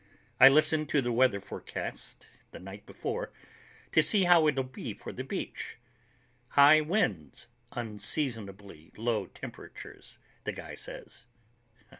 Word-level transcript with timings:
I 0.39 0.47
listen 0.49 0.87
to 0.87 0.99
the 0.99 1.11
weather 1.11 1.39
forecast 1.39 2.27
the 2.49 2.57
night 2.59 2.87
before, 2.87 3.31
to 3.91 4.01
see 4.01 4.23
how 4.23 4.47
it'll 4.47 4.63
be 4.63 4.95
for 4.95 5.11
the 5.13 5.23
beach. 5.23 5.77
"High 6.47 6.81
winds, 6.81 7.45
unseasonably 7.73 8.91
low 8.97 9.27
temperatures," 9.27 10.17
the 10.43 10.53
guy 10.53 10.73
says. 10.73 11.27